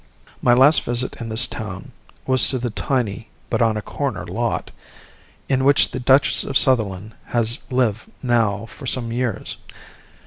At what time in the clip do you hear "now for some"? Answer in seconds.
8.23-9.11